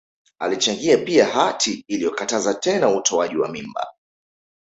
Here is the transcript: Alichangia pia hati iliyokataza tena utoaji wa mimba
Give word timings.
Alichangia 0.39 0.97
pia 0.97 1.25
hati 1.25 1.85
iliyokataza 1.87 2.53
tena 2.53 2.89
utoaji 2.89 3.37
wa 3.37 3.49
mimba 3.49 3.87